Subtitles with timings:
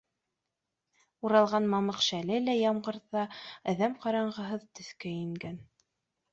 [1.29, 3.27] Уралған мамыҡ шәле лә ямғырҙа
[3.75, 5.65] әҙәм ҡарағыһыҙ төҫкә ингән